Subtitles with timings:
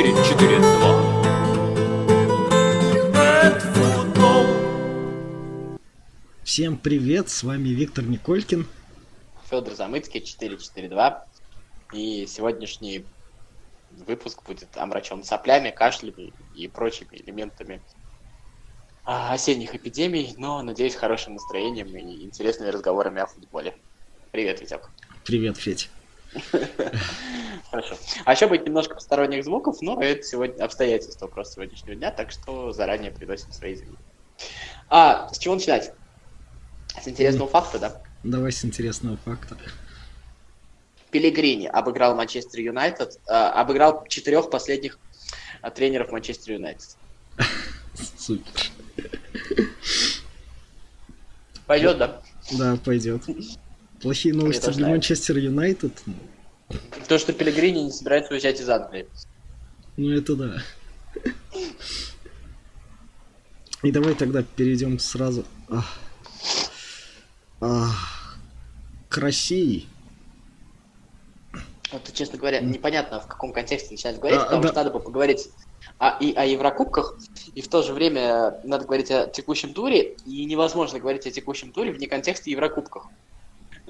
[0.00, 1.20] 4-4-2.
[6.42, 8.66] Всем привет, с вами Виктор Николькин.
[9.50, 11.26] Федор Замыцкий, 442.
[11.92, 13.04] И сегодняшний
[14.06, 17.82] выпуск будет омрачен соплями, кашлем и прочими элементами
[19.04, 23.76] осенних эпидемий, но, надеюсь, хорошим настроением и интересными разговорами о футболе.
[24.30, 24.88] Привет, Витек.
[25.26, 25.90] Привет, Федь.
[27.70, 27.96] Хорошо.
[28.24, 32.72] А еще будет немножко посторонних звуков, но это сегодня обстоятельства просто сегодняшнего дня, так что
[32.72, 33.98] заранее приносим свои извинения.
[34.88, 35.92] А, с чего начинать?
[37.00, 38.02] С интересного факта, да?
[38.24, 39.56] Давай с интересного факта.
[41.10, 44.98] Пелегрини обыграл Манчестер Юнайтед, э, обыграл четырех последних
[45.62, 46.96] э, тренеров Манчестер Юнайтед.
[48.18, 48.70] Супер.
[51.66, 52.22] Пойдет, да?
[52.52, 53.22] Да, пойдет.
[54.00, 54.90] Плохие новости для нравится.
[54.90, 55.92] Манчестер Юнайтед.
[57.08, 59.06] То, что Пелегрини не собирается уезжать из Англии.
[59.96, 60.62] Ну это да.
[63.82, 65.98] И давай тогда перейдем сразу ах,
[67.60, 68.38] ах,
[69.08, 69.86] к России.
[71.92, 74.68] Вот, честно говоря, непонятно, в каком контексте начинать говорить, А, потому да.
[74.68, 75.48] что надо бы поговорить
[75.98, 77.18] о- и о Еврокубках,
[77.54, 81.72] и в то же время надо говорить о текущем туре, и невозможно говорить о текущем
[81.72, 83.08] туре вне контекста Еврокубках.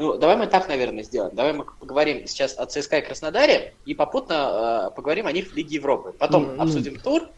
[0.01, 1.37] Ну, давай мы так, наверное, сделаем.
[1.37, 5.55] Давай мы поговорим сейчас о ЦСКА и Краснодаре, и попутно э, поговорим о них в
[5.55, 6.15] Лиге Европы.
[6.19, 6.63] Потом ну.
[6.63, 7.29] обсудим тур,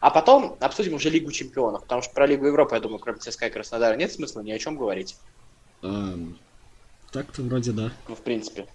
[0.00, 3.48] а потом обсудим уже Лигу Чемпионов, потому что про Лигу Европы, я думаю, кроме ЦСКА
[3.48, 5.18] и Краснодара нет смысла ни о чем говорить.
[5.82, 6.38] Эм,
[7.12, 7.92] Так-то вроде да.
[8.08, 8.66] Ну, в принципе.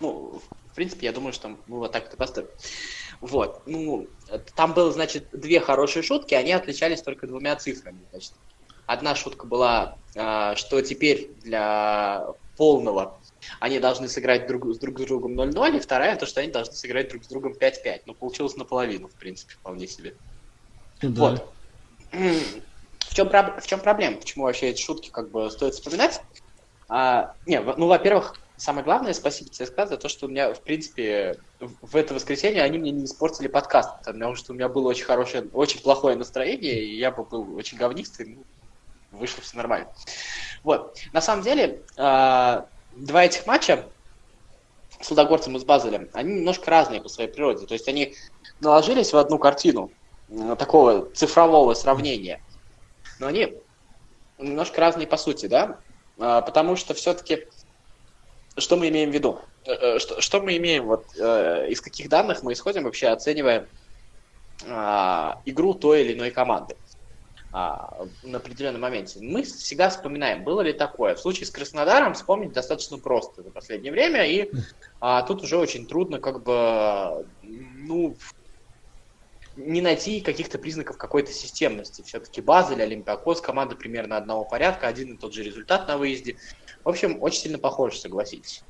[0.00, 2.48] Ну, в принципе, я думаю, что мы вот так это поставим.
[3.20, 3.60] Вот.
[3.66, 8.00] Ну, э, там было, значит, две хорошие шутки, они отличались только двумя цифрами.
[8.12, 8.32] Значит,
[8.86, 13.18] одна шутка была, а, что теперь для полного
[13.60, 16.74] они должны сыграть друг, с друг с другом 0-0, и вторая, то, что они должны
[16.74, 18.02] сыграть друг с другом 5-5.
[18.06, 20.14] Ну, получилось наполовину, в принципе, вполне себе.
[21.02, 21.20] Ну да.
[21.20, 21.52] Вот.
[22.12, 24.16] В чем, в чем проблема?
[24.18, 26.22] Почему вообще эти шутки как бы стоит вспоминать?
[26.88, 31.38] А, не, ну, во-первых, самое главное, спасибо ЦСКА за то, что у меня, в принципе,
[31.58, 35.04] в в это воскресенье они мне не испортили подкаст, потому что у меня было очень
[35.04, 38.44] хорошее, очень плохое настроение, и я бы был очень говнистый, ну,
[39.12, 39.88] вышло все нормально.
[40.64, 40.98] Вот.
[41.12, 43.84] На самом деле, а, два этих матча
[45.00, 47.66] с Лудогорцем и с Базелем, они немножко разные по своей природе.
[47.66, 48.14] То есть они
[48.60, 49.90] наложились в одну картину
[50.58, 52.40] такого цифрового сравнения.
[53.18, 53.54] Но они
[54.38, 55.78] немножко разные по сути, да?
[56.18, 57.46] А, Потому что все-таки
[58.56, 59.40] что мы имеем в виду?
[59.64, 63.66] Э, э, Что, что мы имеем, вот э, из каких данных мы исходим вообще, оценивая
[64.68, 66.76] а, игру той или иной команды
[67.52, 69.20] а, на определенном моменте.
[69.20, 71.14] Мы всегда вспоминаем, было ли такое.
[71.14, 74.50] В случае с Краснодаром вспомнить достаточно просто за последнее время, и
[75.00, 78.16] а, тут уже очень трудно как бы, ну,
[79.56, 82.00] не найти каких-то признаков какой-то системности.
[82.00, 86.38] Все-таки Базель, Олимпиакос, команда примерно одного порядка, один и тот же результат на выезде.
[86.84, 88.64] В общем, очень сильно похоже, согласитесь.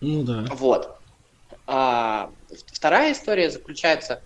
[0.00, 0.44] Ну да.
[0.50, 0.94] Вот.
[1.66, 2.32] А,
[2.72, 4.22] вторая история заключается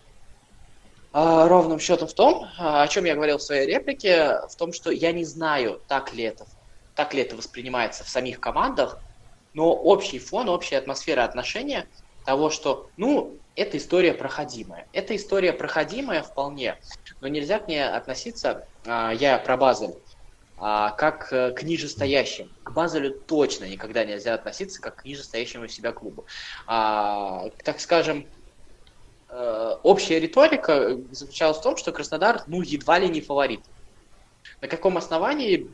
[1.15, 4.91] ровным счетом в том, а, о чем я говорил в своей реплике, в том, что
[4.91, 6.45] я не знаю, так ли это,
[6.95, 9.01] так ли это воспринимается в самих командах,
[9.53, 11.89] но общий фон, общая атмосфера отношения
[12.25, 14.89] того, что, ну, эта история проходимая.
[14.93, 16.81] Эта история проходимая вполне,
[17.21, 19.95] но нельзя к ней относиться, а, я про Базель,
[20.57, 22.57] а, как к нижестоящим.
[22.65, 26.27] К Базелю точно никогда нельзя относиться как к нижестоящему себя клубу.
[26.67, 28.34] А, так скажем,
[29.29, 33.61] общая риторика заключалась в том, что Краснодар, ну, едва ли не фаворит.
[34.61, 35.71] На каком основании,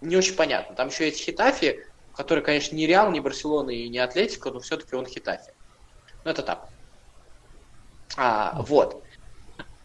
[0.00, 0.74] не очень понятно.
[0.74, 4.94] Там еще есть Хитафи, который, конечно, не Реал, не Барселона и не Атлетико, но все-таки
[4.94, 5.52] он Хитафи.
[6.24, 6.68] Ну, это так.
[8.16, 9.01] А, вот.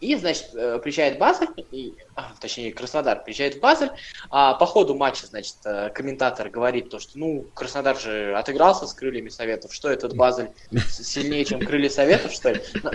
[0.00, 3.90] И, значит, э, приезжает Базель, и, а, точнее, Краснодар приезжает в Базель.
[4.30, 8.94] А по ходу матча, значит, э, комментатор говорит то, что, ну, Краснодар же отыгрался с
[8.94, 9.74] крыльями Советов.
[9.74, 10.50] Что этот Базель
[10.88, 12.62] сильнее, чем крылья Советов, что ли?
[12.82, 12.92] Ну,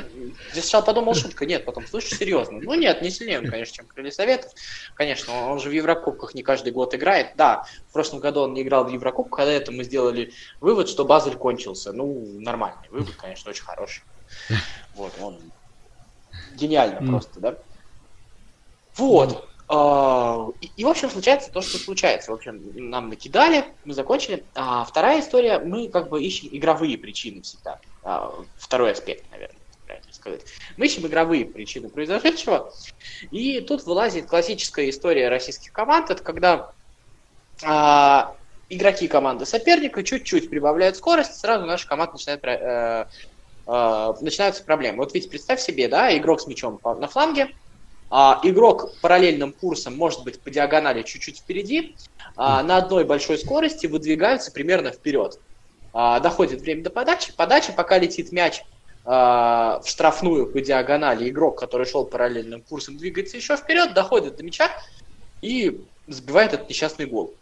[0.53, 2.59] Я сначала подумал, шутка, нет, потом, слушай, серьезно.
[2.61, 4.51] Ну, нет, не сильнее он, конечно, чем крылья Советов.
[4.95, 7.35] Конечно, он же в Еврокубках не каждый год играет.
[7.35, 11.03] Да, в прошлом году он не играл в Еврокубках, когда это мы сделали вывод, что
[11.03, 11.91] Базель кончился.
[11.91, 14.03] Ну, нормальный вывод, конечно, очень хороший.
[14.95, 15.39] Вот, он
[16.56, 17.07] гениально М.
[17.07, 17.57] просто, да?
[18.95, 19.47] Вот.
[19.68, 22.31] А, И, и, в общем, случается то, что случается.
[22.31, 24.45] В общем, нам накидали, мы закончили.
[24.56, 27.80] А вторая история, мы как бы ищем игровые причины всегда.
[28.03, 30.41] А, Второй аспект, наверное, правильно сказать.
[30.77, 32.71] Мы ищем игровые причины произошедшего.
[33.31, 36.12] И тут вылазит классическая история российских команд.
[36.12, 36.71] Это когда
[37.63, 38.36] а,
[38.69, 43.07] игроки команды соперника чуть-чуть прибавляют скорость, сразу наша команда начинает э,
[43.65, 45.00] э, начинаются проблемы.
[45.00, 47.50] Вот ведь представь себе, да, игрок с мячом на фланге,
[48.15, 51.95] а, игрок параллельным курсом может быть по диагонали чуть-чуть впереди,
[52.36, 55.39] а, на одной большой скорости выдвигаются примерно вперед.
[55.94, 58.62] А, доходит время до подачи, подача, пока летит мяч
[59.04, 64.44] а, в штрафную по диагонали, игрок, который шел параллельным курсом, двигается еще вперед, доходит до
[64.44, 64.69] мяча
[65.42, 67.36] и забивает этот несчастный гол.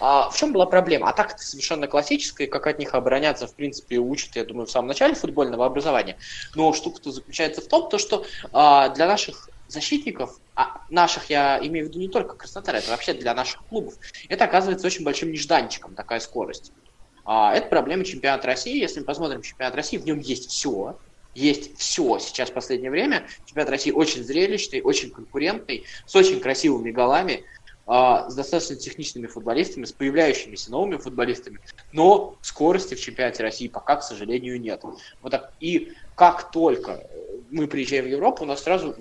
[0.00, 1.08] А в чем была проблема?
[1.08, 4.88] Атака это совершенно классическая, как от них обороняться, в принципе, учат, я думаю, в самом
[4.88, 6.16] начале футбольного образования.
[6.54, 11.86] Но штука-то заключается в том, то, что а, для наших защитников, а наших я имею
[11.86, 13.94] в виду не только Краснодар, это вообще для наших клубов,
[14.28, 16.72] это оказывается очень большим нежданчиком, такая скорость.
[17.24, 18.78] А, это проблема чемпионата России.
[18.78, 20.98] Если мы посмотрим чемпионат России, в нем есть все.
[21.34, 23.26] Есть все сейчас в последнее время.
[23.44, 29.84] Чемпионат России очень зрелищный, очень конкурентный, с очень красивыми голами, а, с достаточно техничными футболистами,
[29.84, 31.60] с появляющимися новыми футболистами,
[31.92, 34.82] но скорости в чемпионате России пока, к сожалению, нет.
[35.22, 35.52] Вот так.
[35.60, 37.06] И как только
[37.50, 38.96] мы приезжаем в Европу, у нас сразу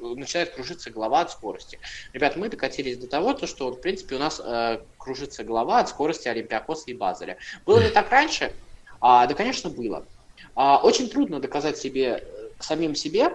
[0.00, 1.78] начинает кружиться голова от скорости.
[2.12, 5.88] Ребят, мы докатились до того, то, что, в принципе, у нас э, кружится голова от
[5.88, 7.38] скорости Олимпиакоса и Базеля.
[7.66, 8.52] Было ли так раньше?
[9.00, 10.06] А, да, конечно, было.
[10.54, 13.32] А, очень трудно доказать себе, э, самим себе,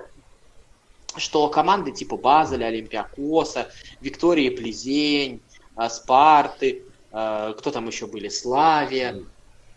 [1.18, 3.72] что команды типа Базеля, Олимпиакоса,
[4.02, 5.42] Виктории Плезень,
[5.78, 9.24] э, Спарты, э, кто там еще были, Славия,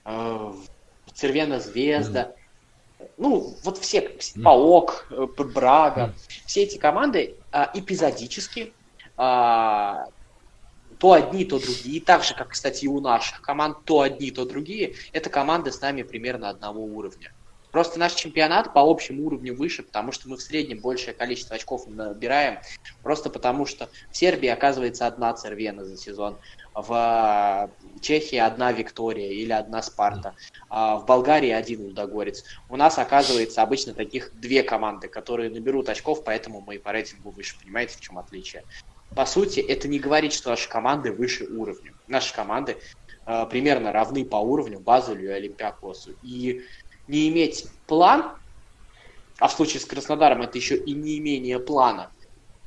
[0.05, 0.53] э,
[1.15, 2.33] Цервена Звезда,
[3.19, 5.07] ну, вот все, Паок,
[5.55, 6.15] Брага,
[6.47, 7.37] все эти команды
[7.75, 8.73] эпизодически,
[9.17, 14.45] то одни, то другие, так же, как, кстати, и у наших команд, то одни, то
[14.45, 17.33] другие, это команды с нами примерно одного уровня.
[17.77, 21.87] Просто наш чемпионат по общему уровню выше, потому что мы в среднем большее количество очков
[21.87, 22.59] набираем,
[23.03, 26.39] просто потому что в Сербии оказывается одна Цервена за сезон,
[26.73, 27.71] в
[28.01, 30.35] Чехии одна Виктория или одна Спарта,
[30.71, 32.45] а в Болгарии один Лудогорец.
[32.71, 37.59] У нас оказывается обычно таких две команды, которые наберут очков, поэтому мы по рейтингу выше.
[37.63, 38.65] Понимаете, в чем отличие?
[39.15, 41.93] По сути, это не говорит, что наши команды выше уровня.
[42.09, 42.79] Наши команды
[43.27, 46.15] э, примерно равны по уровню Базелю и Олимпиакосу.
[46.23, 46.63] И
[47.09, 48.33] не иметь план,
[49.39, 52.11] а в случае с Краснодаром это еще и не имение плана,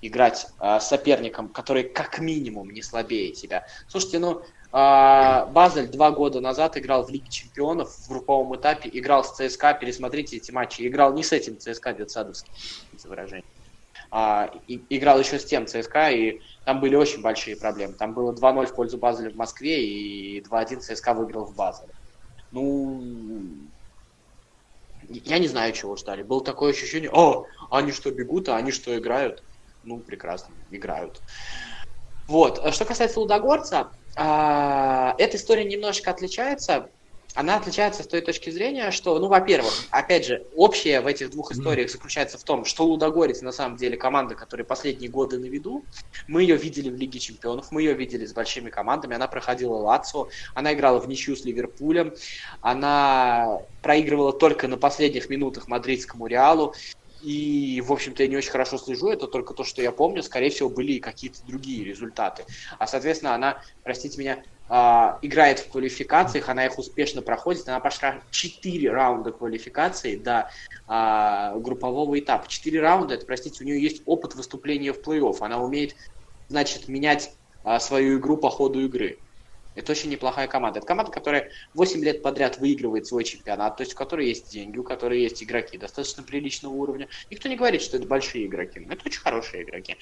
[0.01, 3.65] играть э, соперником, который как минимум не слабее тебя.
[3.87, 4.41] Слушайте, ну,
[4.71, 9.73] э, Базель два года назад играл в Лиге Чемпионов в групповом этапе, играл с ЦСКА,
[9.73, 12.53] пересмотрите эти матчи, играл не с этим ЦСКА детсадовским,
[12.97, 13.45] за выражение.
[14.11, 17.93] А, и, играл еще с тем ЦСКА, и там были очень большие проблемы.
[17.93, 21.93] Там было 2-0 в пользу Базеля в Москве, и 2-1 ЦСКА выиграл в Базеле.
[22.51, 23.03] Ну,
[25.09, 26.23] я не знаю, чего ждали.
[26.23, 29.43] Было такое ощущение, о, они что, бегут, а они что, играют?
[29.83, 31.23] ну, прекрасно, играют.
[32.27, 32.61] Вот.
[32.73, 34.21] Что касается Лудогорца, э,
[35.17, 36.91] эта история немножко отличается.
[37.39, 41.53] Она отличается с той точки зрения, что, ну, во-первых, опять же, общее в этих двух
[41.53, 45.85] историях заключается в том, что Лудогорец на самом деле команда, которая последние годы на виду.
[46.27, 49.15] Мы ее видели в Лиге Чемпионов, мы ее видели с большими командами.
[49.15, 52.13] Она проходила Лацо, она играла в ничью с Ливерпулем,
[52.59, 56.75] она проигрывала только на последних минутах мадридскому Реалу.
[57.21, 60.23] И, в общем-то, я не очень хорошо слежу, это только то, что я помню.
[60.23, 62.45] Скорее всего, были и какие-то другие результаты.
[62.77, 67.67] А, соответственно, она, простите меня, а, играет в квалификациях, она их успешно проходит.
[67.67, 70.49] Она прошла 4 раунда квалификации до
[70.87, 72.47] а, группового этапа.
[72.47, 75.37] 4 раунда, это, простите, у нее есть опыт выступления в плей-офф.
[75.41, 75.95] Она умеет,
[76.47, 77.33] значит, менять
[77.79, 79.19] свою игру по ходу игры.
[79.79, 80.79] Это очень неплохая команда.
[80.79, 84.77] Это команда, которая 8 лет подряд выигрывает свой чемпионат, то есть у которой есть деньги,
[84.77, 87.07] у которой есть игроки достаточно приличного уровня.
[87.31, 89.95] Никто не говорит, что это большие игроки, но это очень хорошие игроки.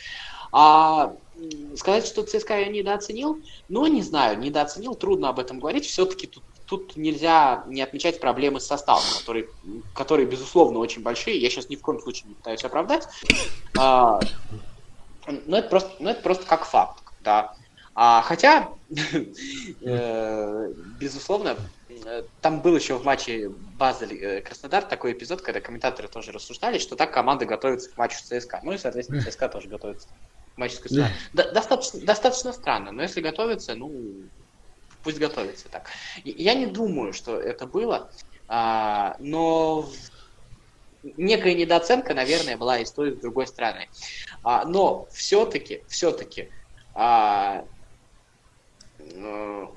[0.52, 1.16] А
[1.76, 5.86] сказать, что ЦСКА я недооценил, ну, не знаю, недооценил, трудно об этом говорить.
[5.86, 9.48] Все-таки тут, тут нельзя не отмечать проблемы с составом, которые,
[9.94, 11.38] которые, безусловно, очень большие.
[11.38, 13.08] Я сейчас ни в коем случае не пытаюсь оправдать.
[13.78, 14.20] А,
[15.46, 17.04] но, это просто, но это просто как факт.
[17.22, 17.54] Да.
[18.00, 18.70] А, хотя,
[19.82, 21.58] э, безусловно,
[22.42, 27.12] там был еще в матче Базель-Краснодар э, такой эпизод, когда комментаторы тоже рассуждали, что так
[27.12, 28.62] команда готовится к матчу с ЦСКА.
[28.62, 31.12] Ну и, соответственно, ЦСКА тоже готовится к матчу с Краснодар.
[31.34, 34.30] Достаточно, достаточно странно, но если готовится, ну,
[35.02, 35.90] пусть готовится так.
[36.24, 38.12] Я не думаю, что это было,
[38.48, 39.90] а, но
[41.02, 43.90] некая недооценка, наверное, была и с той, и с другой стороны.
[44.44, 46.52] А, но все-таки, все-таки
[46.94, 47.66] а,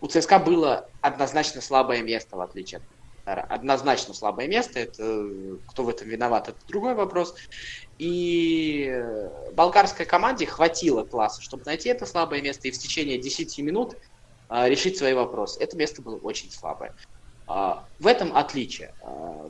[0.00, 2.84] у ЦСКА было однозначно слабое место, в отличие от
[3.24, 4.80] однозначно слабое место.
[4.80, 5.24] Это
[5.66, 7.34] кто в этом виноват, это другой вопрос.
[7.98, 8.92] И
[9.52, 13.94] болгарской команде хватило класса, чтобы найти это слабое место и в течение 10 минут
[14.48, 15.62] а, решить свои вопросы.
[15.62, 16.94] Это место было очень слабое.
[17.46, 18.94] А, в этом отличие.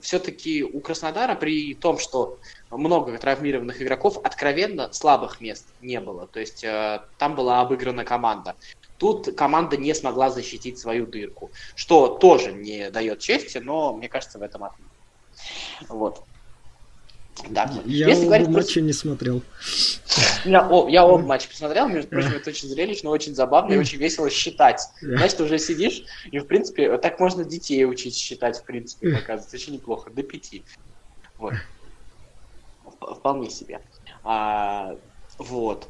[0.02, 2.38] Все-таки у Краснодара при том, что
[2.70, 6.26] много травмированных игроков, откровенно слабых мест не было.
[6.26, 6.64] То есть
[7.18, 8.56] там была обыграна команда.
[9.00, 14.38] Тут команда не смогла защитить свою дырку, что тоже не дает чести, но мне кажется,
[14.38, 14.90] в этом отличие.
[15.88, 16.22] Вот.
[17.48, 17.72] Да.
[17.86, 18.80] Я Если оба говорить матча про...
[18.80, 19.42] не смотрел.
[20.44, 23.96] Я, о, я оба матча посмотрел, между прочим, это очень зрелищно, очень забавно и очень
[23.96, 24.82] весело считать.
[25.00, 29.56] Знаешь, ты уже сидишь, и, в принципе, так можно детей учить считать, в принципе, оказывается,
[29.56, 30.62] очень неплохо, до пяти.
[31.38, 31.54] Вот.
[33.00, 33.80] Вполне себе.
[34.24, 34.94] А,
[35.38, 35.88] вот.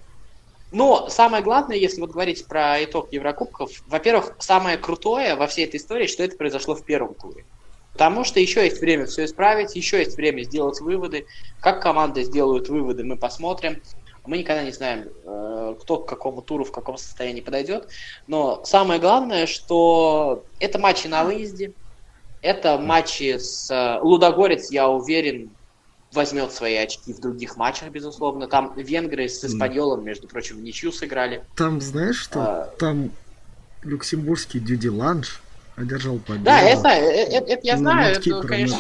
[0.70, 5.76] Но самое главное, если вот говорить про итог Еврокубков, во-первых, самое крутое во всей этой
[5.76, 7.44] истории, что это произошло в первом туре.
[7.92, 11.26] Потому что еще есть время все исправить, еще есть время сделать выводы.
[11.60, 13.82] Как команды сделают выводы, мы посмотрим.
[14.24, 17.88] Мы никогда не знаем, э, кто к какому туру, в каком состоянии подойдет.
[18.26, 21.74] Но самое главное, что это матчи на выезде,
[22.40, 25.56] это матчи с э, Лудогорец, я уверен,
[26.12, 28.48] возьмет свои очки в других матчах, безусловно.
[28.48, 31.44] Там венгры с Испаньолом, между прочим, в ничью сыграли.
[31.56, 32.40] Там, знаешь что?
[32.40, 32.74] А...
[32.78, 33.10] Там
[33.82, 35.40] люксембургский Дюди Ланж
[35.76, 36.44] одержал победу.
[36.44, 38.16] Да, это, это, это, это я знаю.
[38.16, 38.78] Это, конечно,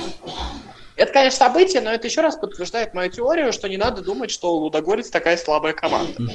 [0.96, 4.54] это, конечно, событие, но это еще раз подтверждает мою теорию, что не надо думать, что
[4.56, 6.30] Лудогорец такая слабая команда.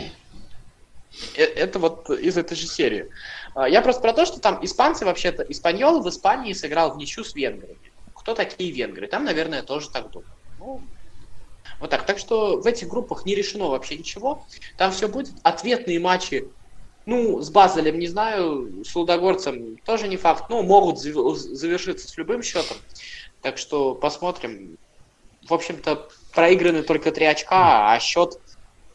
[1.35, 3.09] Э, это вот из этой же серии.
[3.53, 5.43] А, я просто про то, что там испанцы вообще-то...
[5.43, 7.77] Испаньол в Испании сыграл в ничью с венграми.
[8.15, 9.07] Кто такие венгры?
[9.07, 10.31] Там, наверное, тоже так думают.
[10.65, 10.81] Ну,
[11.79, 12.05] вот так.
[12.05, 14.45] Так что в этих группах не решено вообще ничего.
[14.77, 15.33] Там все будет.
[15.43, 16.47] Ответные матчи,
[17.05, 20.49] ну, с Базелем не знаю, с Лудогорцем тоже не факт.
[20.49, 22.77] Ну, могут завершиться с любым счетом.
[23.41, 24.77] Так что посмотрим.
[25.47, 28.39] В общем-то, проиграны только три очка, а счет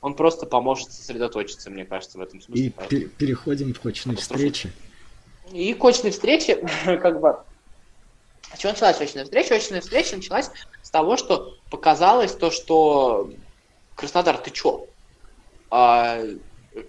[0.00, 2.66] он просто поможет сосредоточиться, мне кажется, в этом смысле.
[2.66, 3.02] И Поэтому...
[3.02, 4.72] переходим к очной встрече.
[5.52, 7.36] И к очной встрече, как бы,
[8.52, 9.54] с чего началась очная встреча?
[9.54, 10.50] Очная встреча началась
[10.90, 13.30] с того, что показалось то, что
[13.94, 14.86] Краснодар, ты чё?
[15.70, 16.20] А,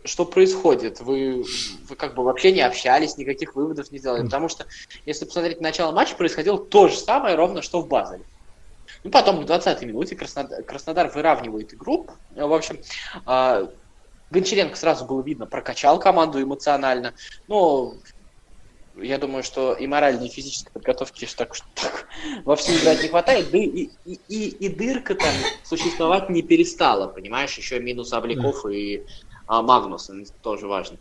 [0.05, 1.01] что происходит?
[1.01, 1.45] Вы,
[1.87, 4.23] вы как бы вообще не общались, никаких выводов не сделали.
[4.23, 4.65] Потому что,
[5.05, 8.23] если посмотреть начало матча, происходило то же самое ровно, что в Базеле.
[9.03, 12.07] Ну, потом в 20-й минуте Краснодар, Краснодар выравнивает игру.
[12.31, 12.79] В общем,
[13.27, 13.67] э,
[14.31, 17.13] Гончаренко сразу было видно, прокачал команду эмоционально.
[17.47, 17.93] Но
[19.01, 22.07] я думаю, что и моральной, и физической подготовки так, так
[22.45, 27.07] во всем играть не хватает, да и, и, и, и дырка там существовать не перестала,
[27.07, 29.03] понимаешь, еще минус Обликов и
[29.47, 30.97] а, Магнуса, тоже важно.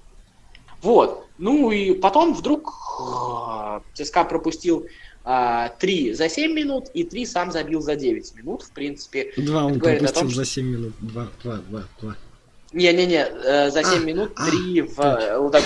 [0.83, 4.87] Вот, ну и потом вдруг а, ЦСКА пропустил
[5.25, 9.33] а, 3 за 7 минут, и 3 сам забил за 9 минут, в принципе.
[9.37, 12.16] Два он пропустил том, за 7 минут, два, два, два, два.
[12.73, 15.61] Не-не-не, э, за 7 а, минут 3 а, в э.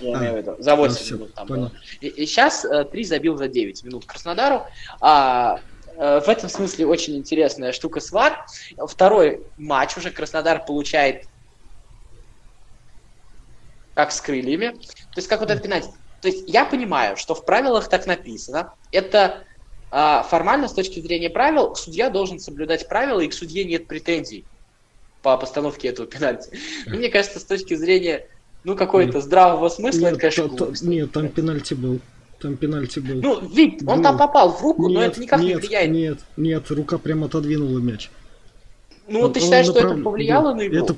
[0.00, 0.56] Я а, имею в виду.
[0.58, 1.62] За 8 ну, минут там понял.
[1.62, 1.72] было.
[2.00, 4.66] И, и сейчас э, 3 забил за 9 минут Краснодару.
[5.00, 5.60] А,
[5.96, 8.44] э, в этом смысле очень интересная штука с ВАР.
[8.86, 11.24] Второй матч уже Краснодар получает
[13.94, 14.72] как с крыльями.
[14.72, 15.88] То есть как вот это пенальти.
[16.20, 18.74] То есть я понимаю, что в правилах так написано.
[18.92, 19.44] Это
[19.90, 24.44] а, формально с точки зрения правил судья должен соблюдать правила, и к судье нет претензий
[25.26, 26.50] по постановке этого пенальти.
[26.86, 28.28] Но мне кажется, с точки зрения
[28.62, 31.98] ну, какой-то здравого смысла, нет, это, конечно, Нет, там пенальти был.
[32.40, 33.20] Там пенальти был.
[33.20, 35.90] Ну, вид, он там попал в руку, нет, но это никак нет, не влияет.
[35.90, 38.08] Нет, нет, рука прямо отодвинула мяч.
[39.08, 40.84] Ну, ты считаешь, что это повлияло да, на игру?
[40.84, 40.96] Это...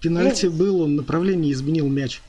[0.00, 2.22] Пенальти ну, был, он направление изменил мяч.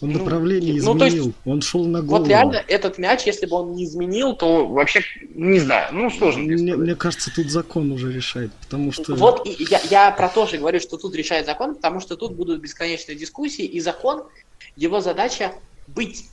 [0.00, 2.22] Он ну, направление ну, изменил, есть, он шел на голову.
[2.22, 5.02] Вот реально этот мяч, если бы он не изменил, то вообще,
[5.34, 6.42] не знаю, ну сложно.
[6.42, 9.14] Мне, мне кажется, тут закон уже решает, потому что...
[9.16, 12.60] Вот я, я про то же говорю, что тут решает закон, потому что тут будут
[12.60, 14.22] бесконечные дискуссии, и закон,
[14.76, 15.52] его задача
[15.88, 16.26] быть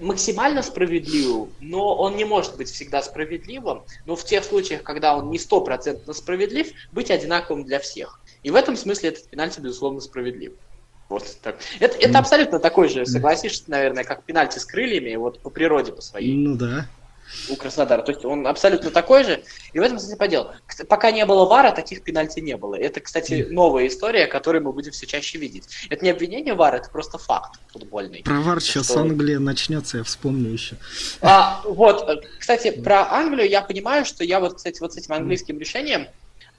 [0.00, 5.30] максимально справедливым, но он не может быть всегда справедливым, но в тех случаях, когда он
[5.30, 8.20] не стопроцентно справедлив, быть одинаковым для всех.
[8.42, 10.52] И в этом смысле этот пенальти, безусловно, справедлив.
[11.10, 11.56] Вот так.
[11.80, 16.00] Это, это абсолютно такой же, согласишься, наверное, как пенальти с крыльями, вот по природе по
[16.00, 16.34] своей.
[16.34, 16.86] Ну да.
[17.48, 18.02] У Краснодара.
[18.02, 19.42] То есть он абсолютно такой же.
[19.72, 20.50] И в этом смысле подел.
[20.88, 22.74] Пока не было вара, таких пенальти не было.
[22.74, 25.64] Это, кстати, новая история, которую мы будем все чаще видеть.
[25.90, 28.22] Это не обвинение вара, это просто факт футбольный.
[28.24, 29.00] Про вар сейчас что...
[29.00, 30.76] Англия начнется, я вспомню еще.
[31.20, 35.58] А, вот, кстати, про Англию я понимаю, что я вот, кстати, вот с этим английским
[35.58, 36.08] решением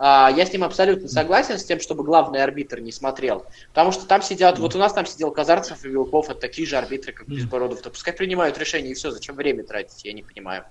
[0.01, 3.45] я с ним абсолютно согласен, с тем, чтобы главный арбитр не смотрел.
[3.69, 6.75] Потому что там сидят, вот у нас там сидел Казарцев и Вилков, это такие же
[6.77, 7.81] арбитры, как Безбородов.
[7.81, 10.65] То пускай принимают решение и все, зачем время тратить, я не понимаю.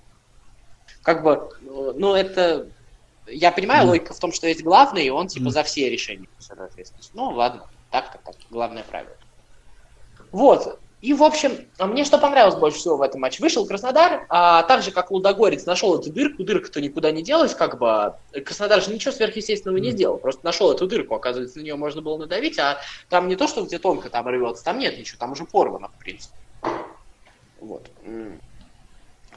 [1.01, 2.67] Как бы, ну это...
[3.27, 6.91] Я понимаю, логика в том, что есть главный, и он типа за все решения несет
[7.13, 9.15] Ну ладно, так-то так, главное правило.
[10.31, 13.41] Вот, И, в общем, мне что понравилось больше всего в этом матче?
[13.41, 17.79] Вышел Краснодар, а так же, как Лудогорец нашел эту дырку, дырка-то никуда не делась, как
[17.79, 18.13] бы.
[18.45, 22.17] Краснодар же ничего сверхъестественного не сделал, просто нашел эту дырку, оказывается, на нее можно было
[22.17, 22.79] надавить, а
[23.09, 25.97] там не то, что где тонко там рвется, там нет ничего, там уже порвано, в
[25.99, 26.35] принципе.
[27.59, 27.89] Вот.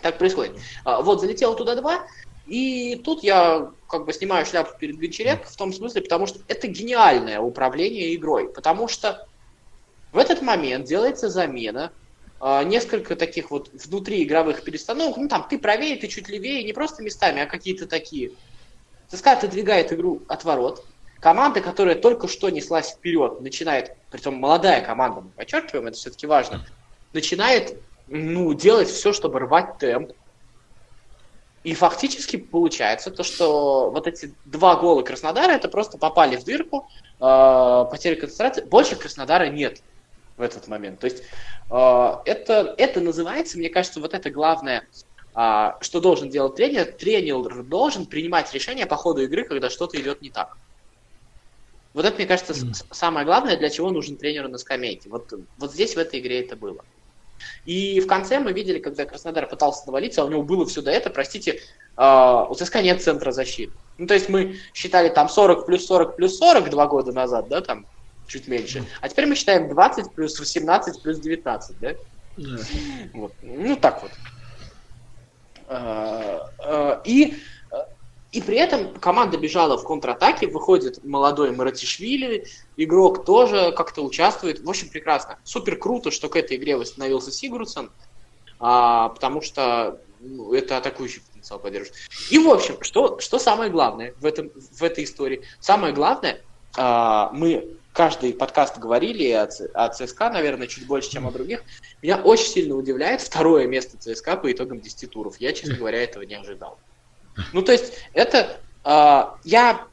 [0.02, 0.58] Так происходит.
[0.84, 2.06] А, вот, залетел туда два,
[2.44, 6.66] и тут я как бы снимаю шляпу перед Гончаренко в том смысле, потому что это
[6.66, 9.26] гениальное управление игрой, потому что
[10.14, 11.92] в этот момент делается замена,
[12.40, 17.02] а, несколько таких вот внутриигровых перестановок, ну там ты правее, ты чуть левее, не просто
[17.02, 18.30] местами, а какие-то такие.
[19.08, 20.84] ЦСКА отодвигает игру от ворот,
[21.18, 26.64] команда, которая только что неслась вперед, начинает, притом молодая команда, мы подчеркиваем, это все-таки важно,
[27.12, 30.12] начинает ну, делать все, чтобы рвать темп.
[31.64, 36.86] И фактически получается то, что вот эти два гола Краснодара, это просто попали в дырку,
[37.18, 38.62] э, потеря концентрации.
[38.62, 39.80] Больше Краснодара нет
[40.36, 41.00] в этот момент.
[41.00, 41.22] То есть
[41.70, 44.86] э, это, это называется, мне кажется, вот это главное,
[45.36, 46.86] э, что должен делать тренер.
[46.86, 50.56] Тренер должен принимать решения по ходу игры, когда что-то идет не так.
[51.92, 52.86] Вот это, мне кажется, mm.
[52.90, 55.08] самое главное, для чего нужен тренер на скамейке.
[55.08, 56.84] Вот, вот здесь в этой игре это было.
[57.64, 60.90] И в конце мы видели, когда Краснодар пытался навалиться, а у него было все до
[60.90, 61.60] этого, простите,
[61.96, 63.72] э, у ЦСКА нет центра защиты.
[63.98, 67.60] Ну, то есть мы считали там 40 плюс 40 плюс 40 два года назад, да,
[67.60, 67.86] там
[68.26, 68.84] чуть меньше.
[69.00, 71.94] А теперь мы считаем 20 плюс 18 плюс 19, да?
[72.36, 72.58] Да.
[73.12, 73.32] Вот.
[73.42, 74.10] Ну, так вот.
[75.68, 77.34] А, а, и,
[78.32, 84.60] и при этом команда бежала в контратаке, выходит молодой Маратишвили, игрок тоже как-то участвует.
[84.60, 85.38] В общем, прекрасно.
[85.44, 87.90] Супер круто, что к этой игре восстановился Сигурдсон,
[88.58, 91.96] а, потому что ну, это атакующий потенциал поддерживает.
[92.30, 95.42] И, в общем, что, что самое главное в, этом, в этой истории?
[95.60, 96.40] Самое главное,
[96.76, 101.62] мы каждый подкаст говорили о, о ЦСКА, наверное, чуть больше, чем о других.
[102.02, 105.36] Меня очень сильно удивляет второе место ЦСКА по итогам 10 туров.
[105.38, 106.78] Я, честно говоря, этого не ожидал.
[107.52, 108.58] Ну, то есть, это...
[108.84, 109.86] Э, я...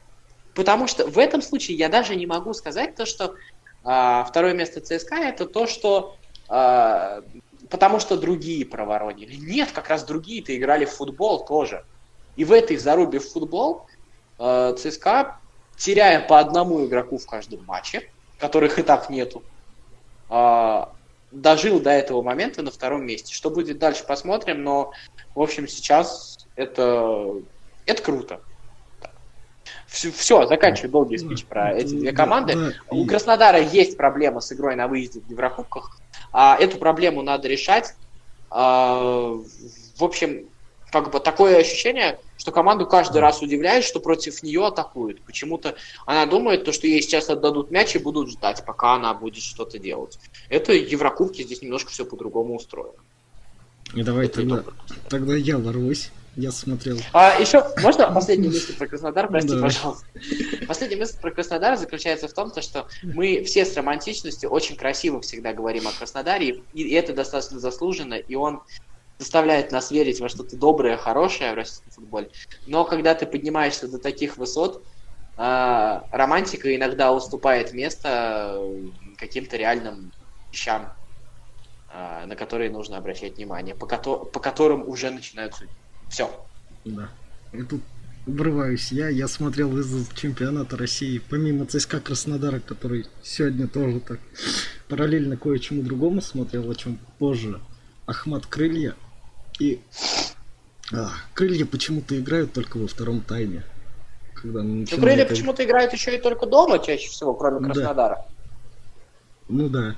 [0.54, 3.36] Потому что в этом случае я даже не могу сказать то, что
[3.84, 6.16] э, второе место ЦСКА это то, что...
[6.50, 7.22] Э,
[7.70, 9.36] потому что другие проворонили.
[9.36, 11.84] Нет, как раз другие-то играли в футбол тоже.
[12.34, 13.86] И в этой зарубе в футбол
[14.40, 15.38] э, ЦСКА
[15.76, 18.08] теряя по одному игроку в каждом матче,
[18.38, 19.42] которых и так нету,
[20.28, 20.92] а,
[21.30, 23.34] дожил до этого момента на втором месте.
[23.34, 24.92] Что будет дальше, посмотрим, но,
[25.34, 27.34] в общем, сейчас это,
[27.86, 28.40] это круто.
[29.86, 32.74] Все, все, заканчиваю долгий спич про эти две команды.
[32.90, 35.98] У Краснодара есть проблема с игрой на выезде в Еврокубках.
[36.32, 37.94] А, эту проблему надо решать.
[38.50, 39.34] А,
[39.96, 40.46] в общем,
[40.90, 45.22] как бы такое ощущение, что команду каждый раз удивляет, что против нее атакуют.
[45.22, 45.76] Почему-то
[46.06, 49.78] она думает, то, что ей сейчас отдадут мяч и будут ждать, пока она будет что-то
[49.78, 50.18] делать.
[50.48, 52.98] Это Еврокубки, здесь немножко все по-другому устроено.
[53.94, 54.64] И давай тогда,
[55.08, 56.10] тогда я ворвусь.
[56.34, 56.98] Я смотрел.
[57.12, 59.60] А еще можно последнее мысль про Краснодар, прости, да.
[59.60, 60.06] пожалуйста.
[60.66, 65.20] Последняя мысль про Краснодар заключается в том, то, что мы все с романтичностью очень красиво
[65.20, 68.62] всегда говорим о Краснодаре, и это достаточно заслуженно, и он
[69.18, 72.30] заставляет нас верить во что-то доброе, хорошее в российском футболе.
[72.66, 74.82] Но когда ты поднимаешься до таких высот,
[75.36, 78.60] э, романтика иногда уступает место
[79.16, 80.12] каким-то реальным
[80.50, 80.92] вещам,
[81.92, 85.72] э, на которые нужно обращать внимание, по, ко- по которым уже начинают судить.
[86.08, 86.30] Все.
[86.84, 87.08] Да.
[87.52, 87.82] И тут
[88.26, 89.08] врываюсь я.
[89.08, 94.18] Я смотрел из чемпионата России, помимо ЦСКА Краснодара, который сегодня тоже так
[94.88, 97.60] параллельно кое-чему другому смотрел, о чем позже.
[98.06, 98.94] Ахмат Крылья
[99.58, 99.80] и
[100.92, 103.64] а, крылья почему-то играют только во втором тайме.
[104.34, 108.16] Когда ну, крылья почему-то играют еще и только дома чаще всего, кроме Краснодара.
[108.16, 108.26] Да.
[109.48, 109.96] Ну да.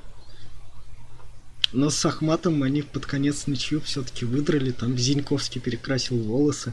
[1.72, 4.70] Но с Ахматом они под конец ничью все-таки выдрали.
[4.70, 6.72] Там Зиньковский перекрасил волосы.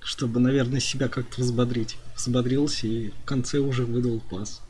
[0.00, 1.96] Чтобы, наверное, себя как-то взбодрить.
[2.14, 4.60] Взбодрился и в конце уже выдал пас.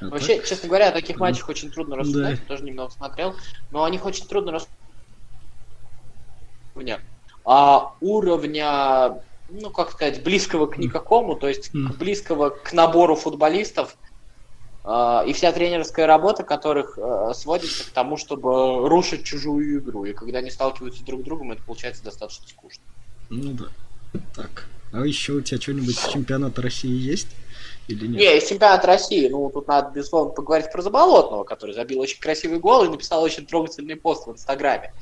[0.00, 0.46] А Вообще, так?
[0.46, 2.38] честно говоря, о таких матчах очень трудно рассуждать.
[2.40, 2.46] Да.
[2.46, 3.34] Тоже немного смотрел.
[3.70, 4.80] Но о них очень трудно рассуждать
[7.44, 11.96] а уровня, ну, как сказать, близкого к никакому, то есть mm.
[11.96, 13.96] близкого к набору футболистов,
[14.84, 20.04] э, и вся тренерская работа которых э, сводится к тому, чтобы рушить чужую игру.
[20.04, 22.82] И когда они сталкиваются друг с другом, это получается достаточно скучно.
[23.30, 23.66] Ну да.
[24.34, 24.66] Так.
[24.92, 27.28] А еще у тебя что-нибудь с чемпионата России есть?
[27.90, 28.20] Или нет?
[28.20, 32.58] Не, из чемпионата России, ну, тут надо, безусловно, поговорить про Заболотного, который забил очень красивый
[32.58, 34.92] гол и написал очень трогательный пост в Инстаграме.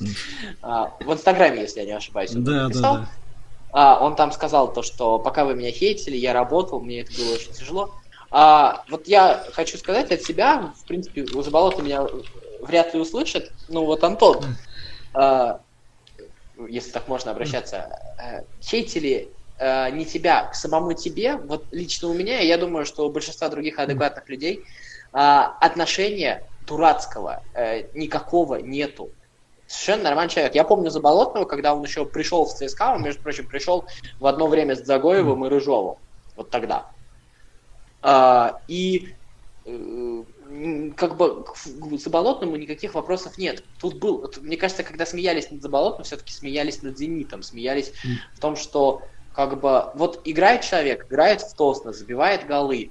[0.62, 2.94] А, в Инстаграме, если я не ошибаюсь, он да, написал.
[2.94, 3.08] Да, да.
[3.70, 7.34] А, он там сказал то, что пока вы меня хейтили, я работал, мне это было
[7.34, 7.94] очень тяжело.
[8.30, 12.06] А, вот я хочу сказать от себя, в принципе, у Заболота меня
[12.60, 13.52] вряд ли услышит.
[13.68, 14.44] Ну вот Антон,
[15.14, 15.58] э,
[16.68, 22.14] если так можно обращаться, э, хейтили э, не тебя, к самому тебе, вот лично у
[22.14, 24.64] меня, я думаю, что у большинства других адекватных людей
[25.12, 25.18] э,
[25.60, 29.10] отношения дурацкого э, никакого нету.
[29.66, 30.54] Совершенно нормальный человек.
[30.54, 33.84] Я помню Заболотного, когда он еще пришел в ЦСКА, он, между прочим, пришел
[34.18, 35.96] в одно время с Загоевым и Рыжовым.
[36.36, 36.86] Вот тогда.
[38.00, 39.14] А, и
[39.66, 40.22] э,
[40.96, 41.54] как бы к
[41.98, 43.62] Заболотному никаких вопросов нет.
[43.78, 48.14] Тут был, мне кажется, когда смеялись над Заболотным, все-таки смеялись над Зенитом, смеялись mm.
[48.34, 49.02] в том, что
[49.38, 52.90] как бы вот играет человек, играет в Тосно, забивает голы.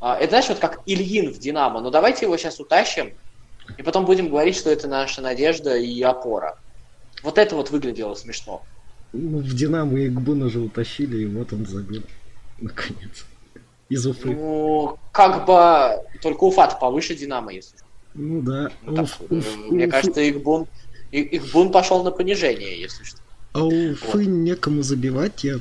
[0.00, 3.12] А, это знаешь, вот как Ильин в Динамо, ну давайте его сейчас утащим,
[3.78, 6.58] и потом будем говорить, что это наша надежда и опора.
[7.22, 8.64] Вот это вот выглядело смешно.
[9.12, 12.02] Ну, в Динамо и Гбуна же утащили, и вот он забил.
[12.58, 13.24] Наконец.
[13.88, 14.30] Из Уфы.
[14.30, 17.76] Ну, как бы только Уфа-то повыше Динамо, если.
[18.14, 18.72] Ну да.
[18.82, 20.66] Ну, так, уф, уф, мне уф, кажется, Игбун,
[21.12, 23.20] Игбун пошел на понижение, если что.
[23.52, 24.14] А у вот.
[24.14, 25.44] некому забивать.
[25.44, 25.60] Я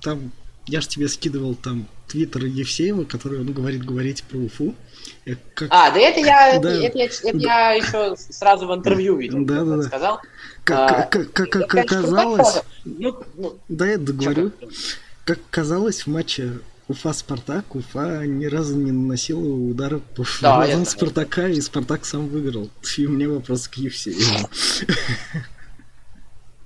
[0.00, 0.30] там,
[0.66, 4.74] я же тебе скидывал там твиттер Евсеева, который он говорит говорить про Уфу.
[5.54, 5.68] Как...
[5.70, 6.72] А, да это я, да.
[6.72, 7.70] Это, это, это да.
[7.70, 9.82] я еще сразу в интервью видел, да, да, да.
[9.82, 10.20] сказал.
[10.64, 14.52] Как, а, как, как, как оказалось, ну, ну, да, я договорю.
[15.24, 21.60] Как казалось, в матче Уфа-Спартак, Уфа ни разу не наносила удара по да, Спартака, и
[21.60, 22.70] Спартак сам выиграл.
[22.98, 24.48] И у меня вопрос к Евсееву.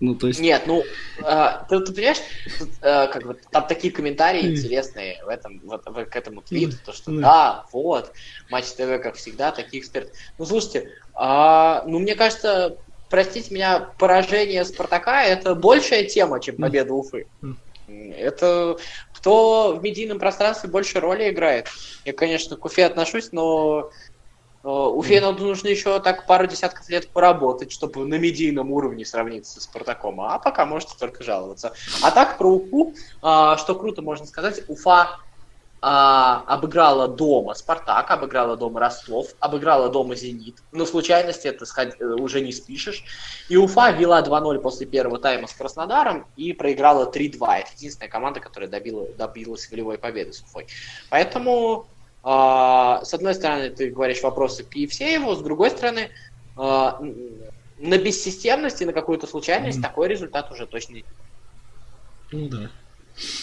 [0.01, 0.39] Ну, то есть...
[0.39, 0.85] Нет, ну,
[1.19, 2.19] э, ты, ты понимаешь,
[2.59, 6.77] тут, э, как бы, там такие комментарии интересные в этом, вот, в, к этому твиту,
[6.85, 8.13] то, что да, вот,
[8.49, 10.13] Матч ТВ, как всегда, такие эксперты.
[10.39, 12.77] Ну, слушайте, э, ну, мне кажется,
[13.11, 17.27] простите меня, поражение Спартака– это большая тема, чем победа Уфы.
[17.89, 18.77] Это
[19.15, 21.69] кто в медийном пространстве больше роли играет.
[22.05, 23.91] Я, конечно, к Уфе отношусь, но
[24.69, 29.65] Уфе надо нужно еще так пару десятков лет поработать, чтобы на медийном уровне сравниться с
[29.65, 30.21] Спартаком.
[30.21, 31.73] А пока можете только жаловаться.
[32.03, 35.19] А так про Уфу, а, что круто можно сказать, Уфа
[35.81, 40.57] а, обыграла дома Спартак, обыграла дома Ростов, обыграла дома Зенит.
[40.73, 41.65] Но случайности это
[42.01, 43.05] э, уже не спишешь.
[43.49, 47.59] И Уфа вела 2-0 после первого тайма с Краснодаром и проиграла 3-2.
[47.59, 50.67] Это единственная команда, которая добила, добилась волевой победы с Уфой.
[51.11, 51.87] Поэтому
[52.23, 56.11] а, с одной стороны, ты говоришь вопросы к Евсееву, с другой стороны,
[56.57, 57.01] а,
[57.79, 59.83] на бессистемность и на какую-то случайность mm-hmm.
[59.83, 61.05] такой результат уже точно не.
[62.33, 62.71] Ну да.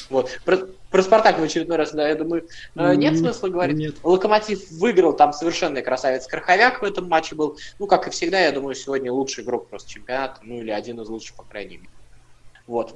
[0.09, 0.39] Вот.
[0.45, 2.95] Про, про Спартак в очередной раз, да, я думаю, mm-hmm.
[2.95, 3.77] нет смысла говорить.
[3.77, 3.95] Нет.
[4.03, 7.57] Локомотив выиграл, там совершенный красавец Краховяк в этом матче был.
[7.79, 11.07] Ну, как и всегда, я думаю, сегодня лучший игрок просто чемпионата, ну или один из
[11.07, 11.89] лучших, по крайней мере.
[12.67, 12.95] Вот.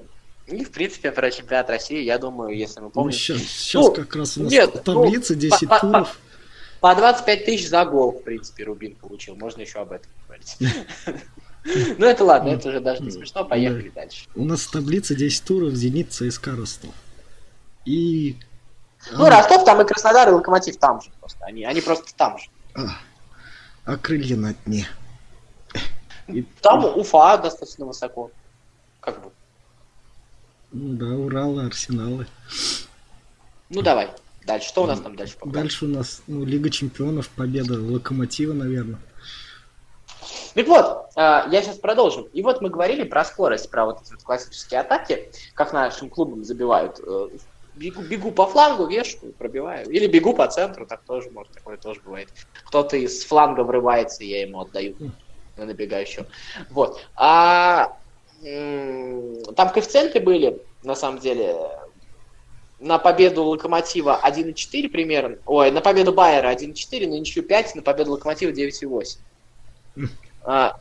[0.51, 3.11] И, в принципе, про чемпионат России, я думаю, если мы помним...
[3.11, 6.19] Ну, сейчас, сейчас ну, как раз у нас нет, таблица, ну, 10 по, туров.
[6.79, 9.35] По, по 25 тысяч за гол, в принципе, Рубин получил.
[9.35, 10.57] Можно еще об этом говорить.
[11.97, 13.43] Ну, это ладно, это уже даже не смешно.
[13.43, 14.27] Поехали дальше.
[14.33, 16.93] У нас таблица 10 туров, Зенит, ЦСКА, Ростов.
[17.85, 18.37] И...
[19.11, 21.43] Ну, Ростов там и Краснодар, и Локомотив там же просто.
[21.45, 22.45] Они, они просто там же.
[22.75, 22.97] А,
[23.83, 24.87] а крылья на дне.
[26.61, 28.31] Там Уфа достаточно высоко.
[29.01, 29.31] Как бы.
[30.71, 32.27] Ну да, Уралы, Арсеналы.
[33.69, 34.09] Ну давай.
[34.45, 34.69] Дальше.
[34.69, 35.35] Что у нас там дальше?
[35.39, 35.51] Пока?
[35.51, 38.99] Дальше у нас ну, Лига Чемпионов, победа Локомотива, наверное.
[40.55, 42.29] Так вот, а, я сейчас продолжу.
[42.33, 46.43] И вот мы говорили про скорость, про вот эти вот классические атаки, как нашим клубам
[46.43, 46.99] забивают.
[47.05, 47.29] Э,
[47.75, 49.89] бегу, бегу по флангу, вешаю, пробиваю.
[49.89, 52.29] Или бегу по центру, так тоже может, такое тоже бывает.
[52.65, 54.95] Кто-то из фланга врывается, я ему отдаю
[55.57, 56.25] на набегающего.
[56.69, 56.99] Вот.
[57.15, 57.98] А
[58.41, 61.55] там коэффициенты были, на самом деле,
[62.79, 68.11] на победу Локомотива 1,4 примерно, ой, на победу Байера 1,4, на ничью 5, на победу
[68.11, 70.07] Локомотива 9,8.
[70.43, 70.79] А,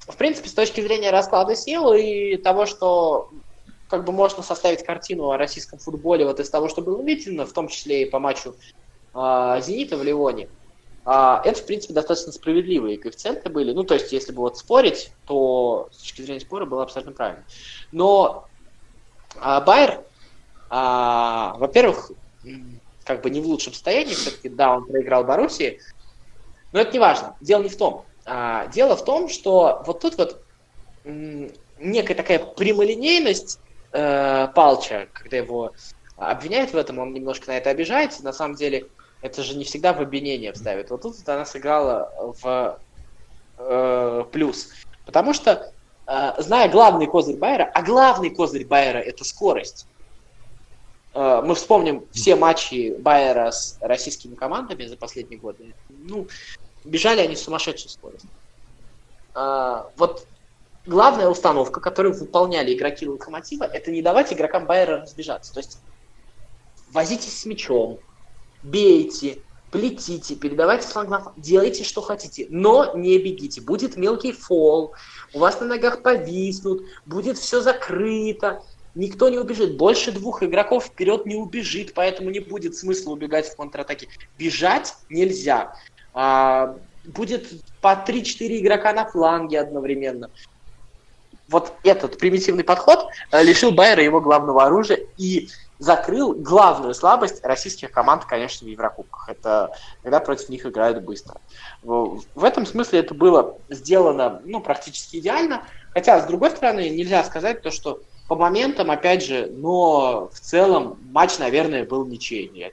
[0.00, 3.30] в принципе, с точки зрения расклада сил и того, что
[3.88, 7.52] как бы можно составить картину о российском футболе вот из того, что было видно, в
[7.52, 8.54] том числе и по матчу
[9.14, 10.48] а, Зенита в Ливоне,
[11.04, 13.72] а, это, в принципе, достаточно справедливые коэффициенты были.
[13.72, 17.44] Ну, то есть, если бы вот спорить, то с точки зрения спора было абсолютно правильно.
[17.92, 18.46] Но
[19.36, 20.04] а, Байер,
[20.68, 22.10] а, во-первых,
[23.04, 25.80] как бы не в лучшем состоянии, все-таки, да, он проиграл Боруссии,
[26.72, 27.36] но это не важно.
[27.40, 28.06] Дело не в том.
[28.26, 30.44] А, дело в том, что вот тут вот
[31.04, 33.58] некая такая прямолинейность
[33.92, 35.72] э, Палча, когда его
[36.16, 38.22] обвиняют в этом, он немножко на это обижается.
[38.22, 38.90] На самом деле,
[39.22, 40.90] это же не всегда в обвинение вставит.
[40.90, 42.78] Вот тут она сыграла в
[43.58, 44.70] э, плюс.
[45.04, 45.72] Потому что,
[46.06, 49.86] э, зная главный козырь Байера, а главный козырь Байера это скорость.
[51.14, 55.74] Э, мы вспомним все матчи Байера с российскими командами за последние годы.
[55.88, 56.26] Ну,
[56.84, 58.30] бежали они с сумасшедшей скоростью.
[59.34, 60.26] А, вот
[60.86, 65.52] главная установка, которую выполняли игроки Локомотива, это не давать игрокам Байера разбежаться.
[65.52, 65.78] То есть
[66.90, 68.00] возитесь с мячом,
[68.62, 69.38] бейте,
[69.70, 73.60] плетите, передавайте флангнаф, делайте, что хотите, но не бегите.
[73.60, 74.94] Будет мелкий фол,
[75.32, 78.62] у вас на ногах повиснут, будет все закрыто,
[78.94, 79.76] никто не убежит.
[79.76, 84.08] Больше двух игроков вперед не убежит, поэтому не будет смысла убегать в контратаке.
[84.38, 85.74] Бежать нельзя.
[86.12, 87.46] А, будет
[87.80, 90.30] по 3-4 игрока на фланге одновременно.
[91.48, 95.48] Вот этот примитивный подход э, лишил Байера его главного оружия и
[95.80, 99.30] закрыл главную слабость российских команд, конечно, в Еврокубках.
[99.30, 101.40] Это когда против них играют быстро.
[101.82, 105.66] В этом смысле это было сделано ну, практически идеально.
[105.92, 110.98] Хотя, с другой стороны, нельзя сказать то, что по моментам, опять же, но в целом
[111.10, 112.70] матч, наверное, был ничейный.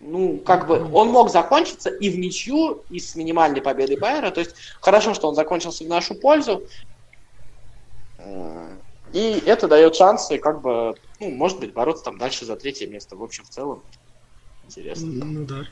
[0.00, 4.32] Ну, как бы он мог закончиться и в ничью, и с минимальной победой Байера.
[4.32, 6.66] То есть хорошо, что он закончился в нашу пользу.
[9.12, 13.16] И это дает шансы, как бы, ну, может быть, бороться там дальше за третье место.
[13.16, 13.82] В общем, в целом,
[14.64, 15.06] интересно.
[15.06, 15.64] Ну да.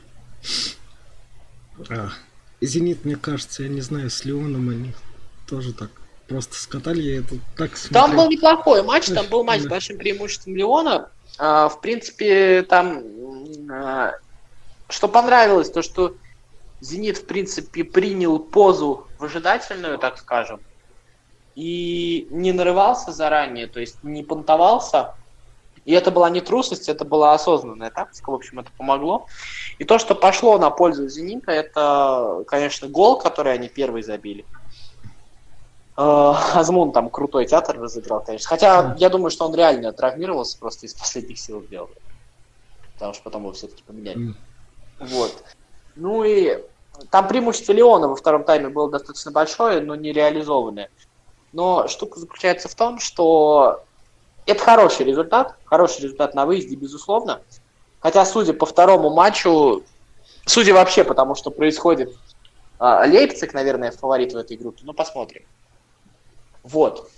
[1.89, 2.09] А,
[2.61, 4.93] Зенит, мне кажется, я не знаю, с Леоном они
[5.47, 5.91] тоже так
[6.27, 7.01] просто скатали.
[7.01, 8.05] Я это так смотрел.
[8.05, 11.11] Там был неплохой матч, там был матч с большим преимуществом Леона.
[11.37, 13.03] А, в принципе, там
[13.71, 14.13] а,
[14.89, 16.15] что понравилось, то что
[16.81, 20.59] Зенит, в принципе, принял позу выжидательную, так скажем
[21.57, 25.15] и не нарывался заранее, то есть не понтовался.
[25.85, 29.25] И это была не трусость, это была осознанная тактика, в общем, это помогло.
[29.79, 34.45] И то, что пошло на пользу Зенита, это, конечно, гол, который они первый забили.
[35.97, 38.47] Э, Азмун там крутой театр разыграл, конечно.
[38.47, 41.89] Хотя я думаю, что он реально травмировался, просто из последних сил сделал.
[42.93, 44.35] Потому что потом его все-таки поменяли.
[44.99, 45.43] Вот.
[45.95, 46.59] Ну и
[47.09, 50.91] там преимущество Леона во втором тайме было достаточно большое, но не реализованное.
[51.53, 53.83] Но штука заключается в том, что
[54.45, 57.41] это хороший результат, хороший результат на выезде, безусловно.
[57.99, 59.83] Хотя, судя по второму матчу,
[60.45, 62.15] судя вообще потому, что происходит,
[62.79, 64.81] а, Лейпциг, наверное, фаворит в этой группе.
[64.83, 65.43] Ну, посмотрим.
[66.63, 67.09] Вот.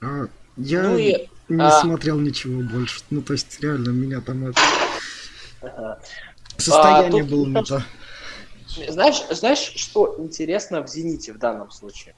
[0.00, 1.70] А, я ну и, не а...
[1.80, 3.02] смотрел ничего больше.
[3.10, 6.00] Ну, то есть, реально, меня там это...
[6.56, 7.82] Состояние а, было не то.
[8.88, 12.14] Знаешь, знаешь, что интересно в «Зените» в данном случае?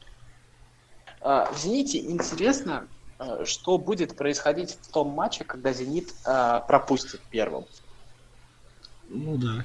[1.24, 7.66] А, «Зените» интересно, а, что будет происходить в том матче, когда «Зенит» а, пропустит первым.
[9.08, 9.64] Ну да.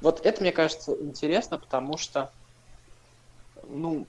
[0.00, 2.30] Вот это, мне кажется, интересно, потому что,
[3.64, 4.06] ну,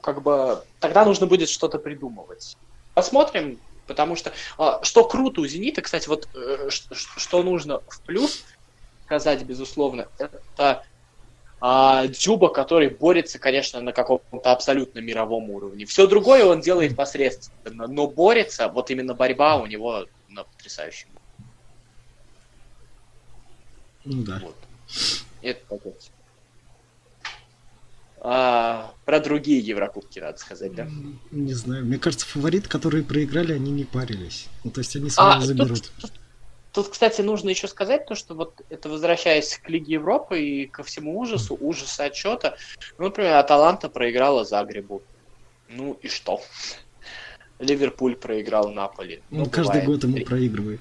[0.00, 2.56] как бы, тогда нужно будет что-то придумывать.
[2.94, 4.32] Посмотрим, потому что,
[4.82, 8.44] что круто у «Зенита», кстати, вот э, что нужно в плюс
[9.04, 10.84] сказать, безусловно, это
[11.64, 15.86] а, Дзюба, который борется, конечно, на каком-то абсолютно мировом уровне.
[15.86, 21.06] Все другое он делает посредственно, но борется, вот именно борьба у него на потрясающем.
[24.04, 24.40] Ну да.
[24.42, 24.56] Вот.
[25.40, 25.94] Это такое.
[28.18, 30.88] А, про другие Еврокубки, надо сказать, да?
[31.30, 31.84] Не знаю.
[31.84, 34.48] Мне кажется, фаворит, которые проиграли, они не парились.
[34.64, 35.80] Ну, то есть они сразу а, заберут.
[35.80, 36.12] Тут, Тут,
[36.82, 41.18] кстати, нужно еще сказать то, что вот это возвращаясь к Лиге Европы и ко всему
[41.18, 42.56] ужасу, ужас отчета,
[42.96, 45.02] ну, например, Аталанта проиграла Загребу.
[45.68, 46.40] Ну и что?
[47.58, 49.22] Ливерпуль проиграл Наполи.
[49.30, 50.80] Ну, каждый год ему проигрывает.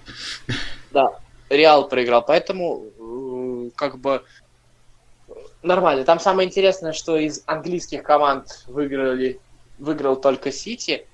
[0.91, 4.23] Да, Реал проиграл, поэтому э, как бы
[5.61, 6.03] нормально.
[6.05, 9.39] Там самое интересное, что из английских команд выиграли,
[9.77, 11.05] выиграл только Сити,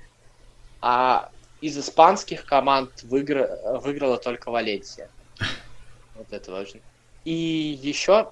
[0.82, 3.80] а из испанских команд выигра...
[3.84, 5.10] выиграла только Валенсия.
[6.16, 6.80] Вот это важно.
[7.26, 7.32] И
[7.82, 8.32] еще,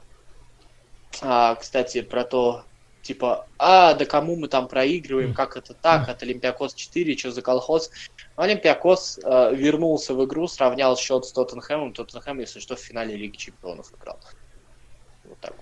[1.22, 2.64] а, кстати, про то,
[3.02, 7.42] типа, а, да кому мы там проигрываем, как это так, от Олимпиакос 4, что за
[7.42, 7.92] колхоз.
[8.36, 11.94] Олимпиакос а, вернулся в игру, сравнял счет с Тоттенхэмом.
[11.94, 14.20] Тоттенхэм, если что, в финале Лиги Чемпионов играл.
[15.26, 15.54] Вот так.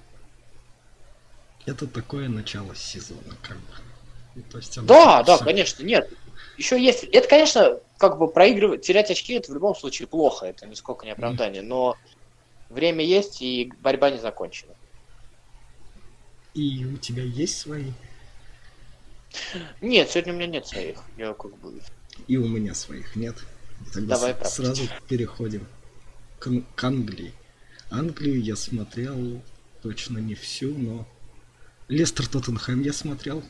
[1.65, 4.43] Это такое начало сезона, как бы.
[4.51, 6.09] То есть да, да, конечно, нет
[6.57, 7.03] еще есть...
[7.05, 11.11] Это, конечно, как бы проигрывать, терять очки, это в любом случае плохо, это нисколько не
[11.11, 11.97] оправдание, но
[12.69, 14.73] время есть, и борьба не закончена.
[16.53, 17.91] И у тебя есть свои?
[19.81, 20.99] Нет, сегодня у меня нет своих.
[21.17, 21.81] Я как бы...
[22.27, 23.35] И у меня своих нет.
[23.91, 25.67] Тогда Давай с- сразу переходим
[26.39, 27.33] к, к Англии.
[27.89, 29.41] Англию я смотрел
[29.81, 31.07] точно не всю, но
[31.87, 33.43] Лестер Тоттенхэм я смотрел.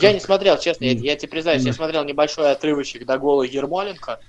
[0.00, 4.20] Я не смотрел, честно, я, я тебе признаюсь, я смотрел небольшой отрывочек до гола Ермоленко.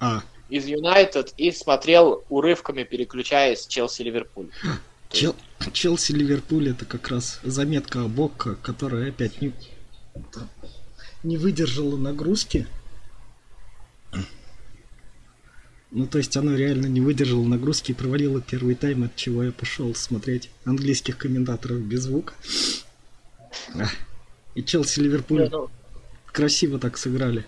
[0.00, 4.50] А, из Юнайтед и смотрел урывками, переключаясь Челси-Ливерпуль.
[5.10, 5.34] Чел...
[5.72, 9.52] Челси-Ливерпуль это как раз заметка о Бокко, которая опять не,
[11.22, 12.66] не выдержала нагрузки.
[15.90, 19.52] Ну, то есть оно реально не выдержало нагрузки и провалило первый тайм, от чего я
[19.52, 22.34] пошел смотреть английских комментаторов без звука.
[24.58, 25.70] И Челси-Ливерпуль ну.
[26.26, 27.44] красиво так сыграли.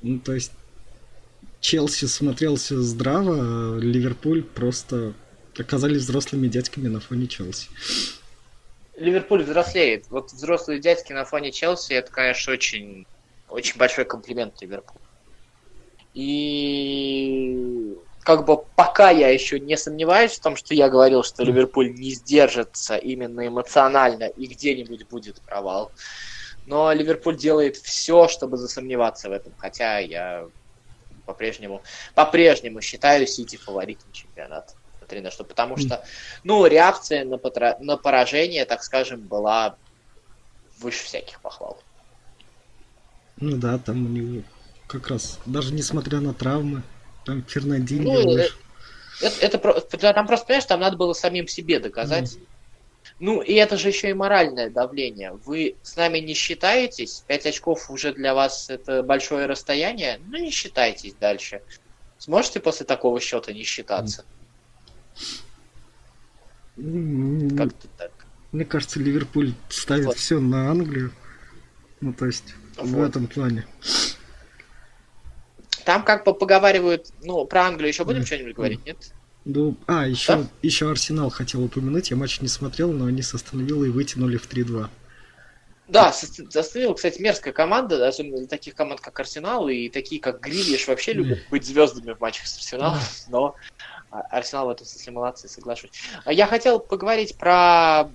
[0.00, 0.52] Ну, то есть
[1.60, 5.14] Челси смотрелся здраво, а Ливерпуль просто
[5.58, 7.66] оказались взрослыми дядьками на фоне Челси.
[8.96, 10.04] Ливерпуль взрослеет.
[10.08, 13.06] Вот взрослые дядьки на фоне Челси, это, конечно, очень,
[13.48, 15.00] очень большой комплимент Ливерпулю.
[16.14, 21.94] И как бы пока я еще не сомневаюсь в том, что я говорил, что Ливерпуль
[21.94, 25.92] не сдержится именно эмоционально и где-нибудь будет провал.
[26.66, 29.52] Но Ливерпуль делает все, чтобы засомневаться в этом.
[29.58, 30.46] Хотя я
[31.26, 31.82] по-прежнему,
[32.14, 34.72] по-прежнему считаю Сити фаворитом чемпионата.
[34.98, 35.44] Смотри на что.
[35.44, 36.02] Потому что,
[36.44, 37.76] ну, реакция на, потра...
[37.80, 39.76] на поражение, так скажем, была
[40.78, 41.78] выше всяких похвал.
[43.36, 44.42] Ну да, там у него
[44.86, 46.82] как раз, даже несмотря на травмы,
[47.24, 48.36] там Фернандинho ну,
[49.20, 49.58] это, это,
[49.90, 52.34] это, там просто, понимаешь, там надо было самим себе доказать.
[52.34, 52.46] Mm.
[53.20, 55.32] Ну, и это же еще и моральное давление.
[55.44, 60.50] Вы с нами не считаетесь, 5 очков уже для вас это большое расстояние, ну не
[60.50, 61.62] считайтесь дальше.
[62.18, 64.24] Сможете после такого счета не считаться?
[66.76, 67.56] Mm.
[67.56, 68.10] Как-то так.
[68.52, 70.16] Мне кажется, Ливерпуль ставит вот.
[70.16, 71.12] все на Англию.
[72.00, 72.86] Ну, то есть, вот.
[72.88, 73.66] в этом плане.
[75.84, 78.26] Там как бы поговаривают, ну, про Англию еще будем mm.
[78.26, 78.96] что-нибудь говорить, нет?
[79.44, 80.44] Ну, а, еще, да?
[80.62, 84.88] еще Арсенал хотел упомянуть, я матч не смотрел, но они с и вытянули в 3-2.
[85.86, 90.88] Да, Астон кстати, мерзкая команда, особенно для таких команд, как Арсенал, и такие, как Грилиш,
[90.88, 93.54] вообще любят быть звездами в матчах с Арсеналом, но
[94.10, 95.90] Арсенал в этом смысле молодцы, соглашусь.
[96.24, 98.08] А я хотел поговорить про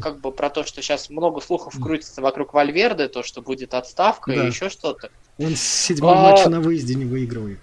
[0.00, 4.32] как бы про то, что сейчас много слухов крутится вокруг Вальверды, то, что будет отставка
[4.32, 4.44] да.
[4.44, 5.10] и еще что-то.
[5.38, 6.30] Он с седьмого а...
[6.30, 7.60] матча на выезде не выигрывает.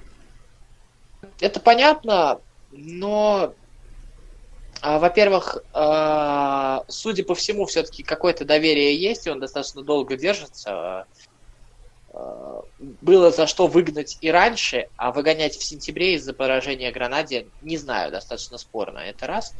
[1.40, 2.40] Это понятно,
[2.72, 3.54] но,
[4.82, 11.06] а, во-первых, а, судя по всему, все-таки какое-то доверие есть, и он достаточно долго держится.
[12.14, 12.64] А,
[13.02, 18.12] было за что выгнать и раньше, а выгонять в сентябре из-за поражения Гранаде, не знаю,
[18.12, 19.00] достаточно спорно.
[19.00, 19.54] Это раз.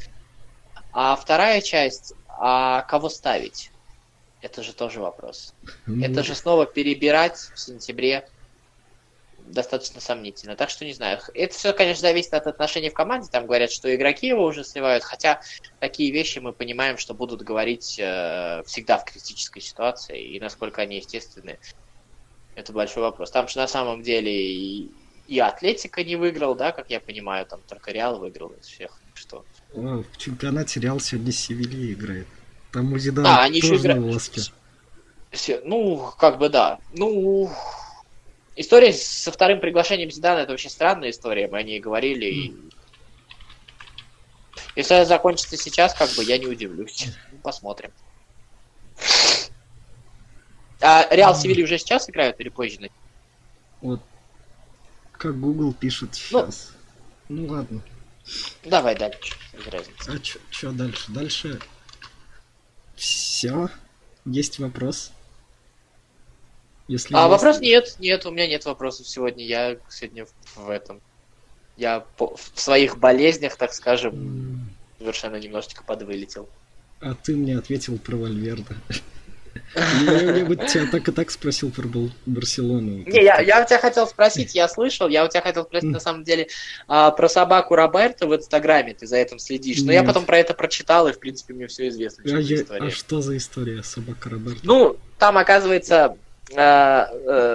[0.94, 3.72] А вторая часть, а кого ставить?
[4.46, 5.56] Это же тоже вопрос.
[5.88, 6.06] Ну...
[6.06, 8.30] Это же снова перебирать в сентябре
[9.40, 10.56] достаточно сомнительно.
[10.56, 11.20] Так что не знаю.
[11.34, 13.28] Это все, конечно, зависит от отношений в команде.
[13.32, 15.04] Там говорят, что игроки его уже сливают.
[15.04, 15.42] Хотя
[15.80, 20.24] такие вещи мы понимаем, что будут говорить э, всегда в критической ситуации.
[20.24, 21.58] И насколько они естественны,
[22.54, 23.32] это большой вопрос.
[23.32, 24.92] Там же на самом деле и,
[25.28, 29.00] и Атлетика не выиграл, да, как я понимаю, там только Реал выиграл из всех.
[29.16, 29.44] Что?
[29.74, 32.28] О, в чемпионате Реал сегодня с Севильей играет.
[32.76, 34.52] Там у Зидана а, они тоже еще играют.
[35.64, 36.80] Ну, как бы да.
[36.94, 37.50] Ну,
[38.58, 42.26] История со вторым приглашением Зидана это вообще странная история, мы о ней говорили.
[42.26, 42.56] И...
[44.76, 47.08] Если это закончится сейчас, как бы я не удивлюсь.
[47.32, 47.92] Ну, посмотрим.
[50.82, 52.90] А Реал Севильи уже сейчас играют или позже?
[53.80, 54.02] Вот.
[55.14, 56.74] Как Google пишет сейчас.
[57.30, 57.82] Ну, ну ладно.
[58.66, 59.34] Давай дальше.
[59.54, 60.12] Без разницы.
[60.12, 61.12] А что дальше?
[61.14, 61.62] Дальше.
[62.96, 63.70] Все.
[64.26, 65.12] Есть вопрос.
[66.88, 67.32] Если а есть...
[67.32, 69.44] вопрос нет, нет, у меня нет вопросов сегодня.
[69.44, 71.02] Я сегодня в, этом.
[71.78, 75.00] Я по, в своих болезнях, так скажем, mm.
[75.00, 76.48] совершенно немножечко подвылетел.
[77.02, 78.76] А ты мне ответил про Вальверда.
[79.76, 81.88] Я бы тебя так и так спросил про
[82.26, 83.04] Барселону.
[83.06, 86.00] Не, я, я у тебя хотел спросить, я слышал, я у тебя хотел спросить на
[86.00, 86.48] самом деле
[86.88, 89.82] а, про собаку Роберта в Инстаграме, ты за этим следишь.
[89.82, 92.24] Но я потом про это прочитал, и в принципе мне все известно.
[92.26, 94.60] А, а что за история собака Роберта?
[94.64, 96.18] Ну, там оказывается
[96.52, 97.06] э,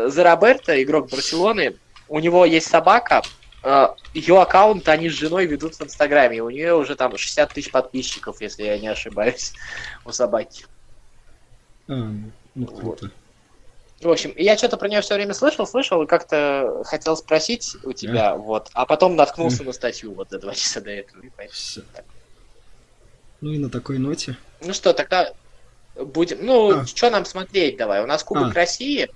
[0.08, 1.76] за Роберто, игрок Барселоны,
[2.08, 3.22] у него есть собака,
[4.14, 8.40] ее аккаунт они с женой ведут в Инстаграме, у нее уже там 60 тысяч подписчиков,
[8.40, 9.52] если я не ошибаюсь,
[10.06, 10.64] у собаки.
[11.90, 12.10] А,
[12.54, 13.04] ну круто.
[13.04, 13.12] Вот.
[14.00, 17.92] В общем, я что-то про нее все время слышал, слышал, и как-то хотел спросить у
[17.92, 18.36] тебя, а?
[18.36, 21.22] вот, а потом наткнулся на статью вот за два часа до этого.
[21.52, 21.82] Все.
[23.42, 24.38] Ну и на такой ноте.
[24.62, 25.34] Ну что, тогда
[25.96, 26.38] Будем.
[26.44, 26.86] Ну, а.
[26.86, 28.02] что нам смотреть давай?
[28.02, 28.54] У нас Кубок а.
[28.54, 29.08] России.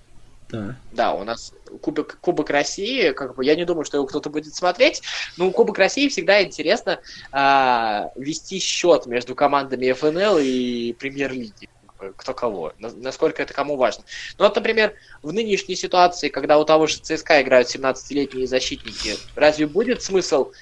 [0.50, 0.76] Да.
[0.92, 4.54] Да, у нас Кубок, Кубок России, как бы я не думаю, что его кто-то будет
[4.54, 5.02] смотреть.
[5.36, 7.00] Но у Кубок России всегда интересно
[7.32, 11.68] а, вести счет между командами ФНЛ и Премьер-лиги.
[12.16, 14.04] Кто кого, насколько это кому важно.
[14.38, 19.66] Ну вот, например, в нынешней ситуации, когда у того же ЦСКА играют 17-летние защитники, разве
[19.66, 20.52] будет смысл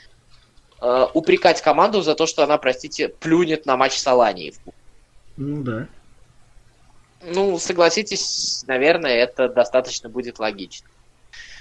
[0.80, 4.54] э, упрекать команду за то, что она, простите, плюнет на матч с Аланией?
[5.36, 5.88] Ну да.
[7.22, 10.88] Ну, согласитесь, наверное, это достаточно будет логично.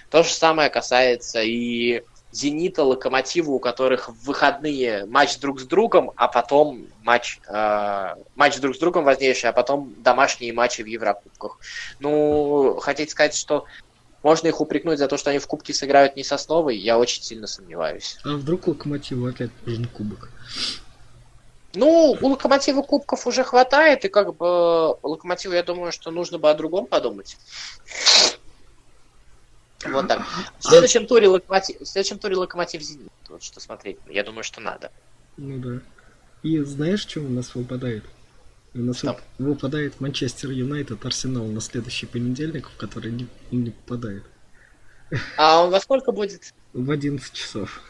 [0.09, 6.11] То же самое касается и Зенита, Локомотива, у которых в выходные матч друг с другом,
[6.15, 11.59] а потом матч, э, матч друг с другом важнейший, а потом домашние матчи в Еврокубках.
[11.99, 13.65] Ну, хотите сказать, что
[14.23, 16.77] можно их упрекнуть за то, что они в Кубке сыграют не с основой?
[16.77, 18.17] Я очень сильно сомневаюсь.
[18.23, 20.29] А вдруг Локомотиву опять нужен кубок?
[21.73, 26.49] Ну, у Локомотива кубков уже хватает, и как бы Локомотиву, я думаю, что нужно бы
[26.49, 27.37] о другом подумать.
[29.85, 30.21] Вот так.
[30.59, 33.11] В следующем туре Локомотив, в следующем туре Локомотив Зенит.
[33.29, 33.97] Вот что смотреть.
[34.07, 34.91] Я думаю, что надо.
[35.37, 35.79] Ну да.
[36.43, 38.03] И знаешь, что у нас выпадает?
[38.73, 39.19] У нас что?
[39.37, 44.23] выпадает Манчестер Юнайтед Арсенал на следующий понедельник, в который не, не попадает.
[45.37, 46.53] А он во сколько будет?
[46.73, 47.81] В 11 часов.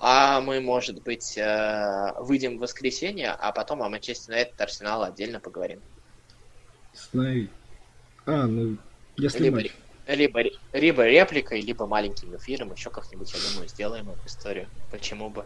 [0.00, 5.40] А мы, может быть, э, выйдем в воскресенье, а потом о Манчестер Юнайтед Арсенал отдельно
[5.40, 5.80] поговорим.
[7.12, 7.48] Знаю.
[8.26, 8.76] А, ну,
[9.16, 9.72] если либо, матч.
[10.14, 10.42] Либо,
[10.72, 14.66] либо репликой, либо маленьким эфиром, еще как-нибудь, я думаю, сделаем эту историю.
[14.90, 15.44] Почему бы?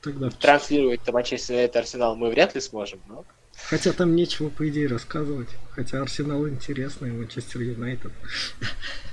[0.00, 0.30] Тогда...
[0.30, 3.24] Транслировать-то Манчестер Юнайтед Арсенал мы вряд ли сможем, но...
[3.68, 5.50] Хотя там нечего, по идее, рассказывать.
[5.72, 8.10] Хотя Арсенал интересный, Манчестер Юнайтед.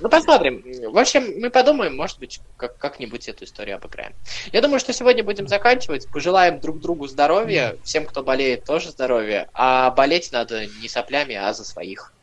[0.00, 0.64] Ну, посмотрим.
[0.90, 4.14] В общем, мы подумаем, может быть, как- как-нибудь эту историю обыграем.
[4.50, 6.08] Я думаю, что сегодня будем заканчивать.
[6.08, 9.50] Пожелаем друг другу здоровья, всем, кто болеет, тоже здоровья.
[9.52, 12.14] А болеть надо не соплями, а за своих.